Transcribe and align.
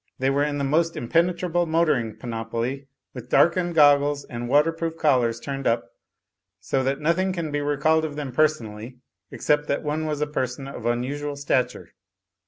They 0.17 0.31
were 0.31 0.43
in 0.43 0.57
the 0.57 0.63
most 0.63 0.97
impenetrable 0.97 1.67
motoring 1.67 2.15
panoply, 2.17 2.87
with 3.13 3.29
darkened 3.29 3.75
goggles 3.75 4.23
and 4.25 4.49
waterproof 4.49 4.97
collars 4.97 5.39
turned 5.39 5.67
up, 5.67 5.91
so 6.59 6.83
that 6.83 6.99
nothing 6.99 7.31
can 7.33 7.51
be 7.51 7.61
recalled 7.61 8.03
of 8.03 8.15
them 8.15 8.31
personally, 8.31 8.97
except 9.29 9.67
that 9.67 9.83
one 9.83 10.07
was 10.07 10.19
a 10.19 10.25
person 10.25 10.67
of 10.67 10.87
unusual 10.87 11.35
stature. 11.35 11.89